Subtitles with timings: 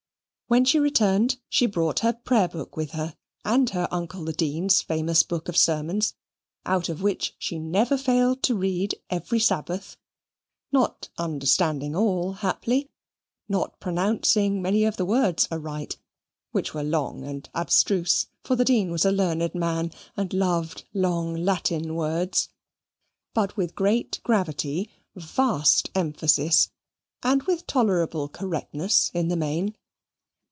[0.51, 3.15] When she returned she brought her prayer book with her,
[3.45, 6.13] and her uncle the Dean's famous book of sermons,
[6.65, 9.95] out of which she never failed to read every Sabbath;
[10.69, 12.89] not understanding all, haply,
[13.47, 15.95] not pronouncing many of the words aright,
[16.51, 21.33] which were long and abstruse for the Dean was a learned man, and loved long
[21.33, 22.49] Latin words
[23.33, 26.69] but with great gravity, vast emphasis,
[27.23, 29.77] and with tolerable correctness in the main.